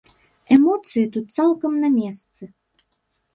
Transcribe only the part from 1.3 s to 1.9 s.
цалкам на